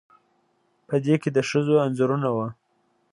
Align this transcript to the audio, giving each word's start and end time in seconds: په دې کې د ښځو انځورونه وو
په 0.87 0.95
دې 1.05 1.15
کې 1.21 1.29
د 1.35 1.37
ښځو 1.49 1.75
انځورونه 1.85 2.27
وو 2.35 2.47